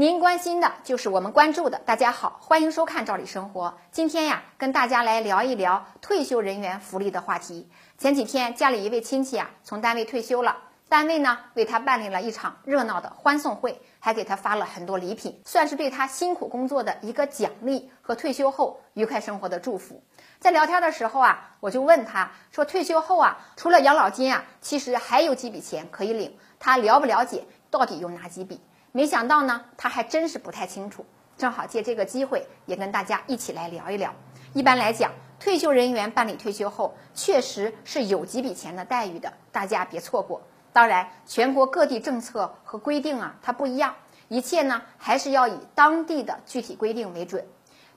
[0.00, 1.78] 您关心的，就是我们关注的。
[1.84, 3.68] 大家好，欢迎收看《赵理生活》。
[3.92, 7.68] 今天呀，跟大家来聊一聊退休人员福利的话题。
[7.98, 10.56] 前几天家里一位亲戚啊，从单位退休了，
[10.88, 20.02] 单位呢为他办理了一场热闹的欢送会，还给他发了很多礼品，算是对他辛苦工作的一个奖励和退休后愉快生活的祝福。
[20.38, 28.62] 在聊天的时候啊，我就问他说：“退休后啊，除了养老金啊，其实还有几笔钱可以领，他了不了解到底有哪几笔？”
[28.92, 31.04] 没想到呢，他还真是不太清楚。
[31.36, 34.12] 正好借这个机会，也跟大家一起来聊一聊。
[34.52, 40.42] 一般来讲，退休人员办理退休后，确实是有几笔钱的待遇的，大家别错过。
[40.72, 43.94] 当然，全国各地政策和规定啊，它不一样，
[44.28, 47.46] 一切呢还是要以当地的具体规定为准。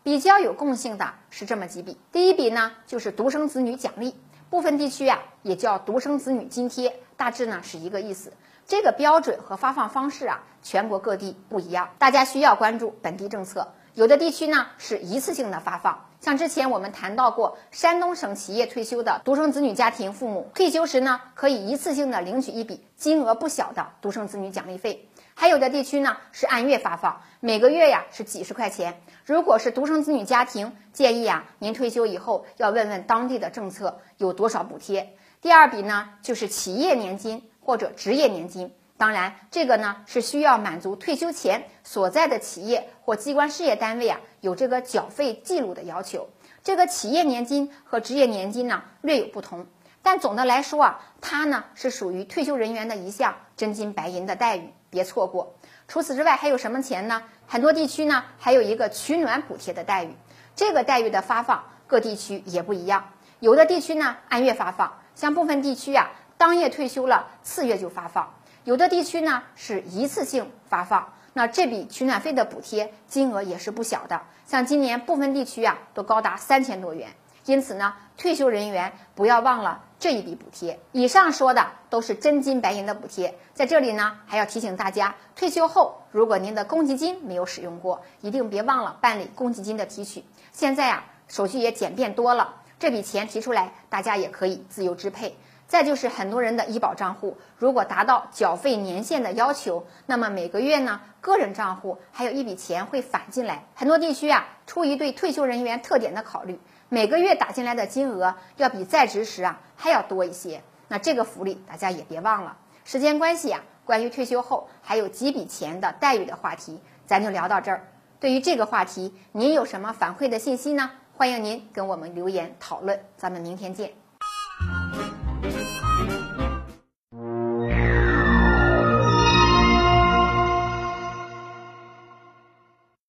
[0.04, 1.98] 比较有共性的是这么几笔。
[2.12, 4.16] 第一笔呢，就是独生子女奖励，
[4.50, 8.32] 部分地区啊也叫独生子女津贴，大致呢是一个意思。
[8.66, 13.74] 这个标准和发放方式啊，全国各地不一样，大家需要关注本地政策。
[13.94, 25.08] 有的地区呢是一次性的发放，像之前我们谈到过，山东省企业退休的独生子女家庭父母退休时呢，可以一次性的领取一笔金额不小的独生子女奖励费。
[25.36, 29.00] 还有的地区呢是按月发放，每个月呀是几十块钱。
[29.26, 35.16] 如果是独生子女家庭，建议啊您退休以后要问问当地的政策有多少补贴。
[35.42, 37.44] 第二笔呢就是企业年金。
[37.64, 46.30] 或者职业年金，当然这个呢是需要满足退休前所在的企业或机关事业单位啊有这个缴费记录的要求。
[46.64, 49.66] 这个企业年金和职业年金呢略有不同，
[50.02, 55.56] 但总的来说啊，它呢是属于退休人员的一项真金白银的待遇，别错过。
[55.88, 57.24] 除此之外还有什么钱呢？
[57.48, 60.16] 很多地区呢还有一个取暖补贴的待遇，
[60.56, 66.12] 这个待遇的发放各地区也不一样，有的地区呢按月发放，像部分地区呀。
[66.44, 68.34] 当月退休了，次月就发放。
[68.66, 74.24] 有的地区呢是一次性发放，那这笔取暖费的补贴金额也是不小的。
[74.46, 77.14] 像今年部分地区啊，都高达三千多元。
[77.46, 80.82] 因此呢，退休人员不要忘了这一笔补贴。
[80.92, 83.36] 以上说的都是真金白银的补贴。
[83.54, 90.26] 在这里呢，还要提醒大家，退休后如果您的公积金没有使用过，一定别忘了办理公积金的提取。
[90.52, 95.38] 现在啊，手续也简便多了，这笔钱提出来，大家也可以自由支配。
[95.74, 103.66] 再就是很多人的医保账户，如果达到缴费年限的要求，那么每个月呢，个人账户还有一笔钱会返进来。
[103.74, 110.62] 很多地区啊，出于对退休人员特点的考虑，每个月打进来的金额要比在职时啊还要多一些。
[110.90, 112.56] 那这个福利大家也别忘了。
[112.86, 117.88] 时间关系啊，关于退休后还有几笔钱的待遇的话题，咱就聊到这儿。
[118.20, 120.92] 对于这个话题，您有什么反馈的信息呢？
[121.18, 123.00] 欢迎您跟我们留言讨论。
[123.18, 124.03] 咱们明天见。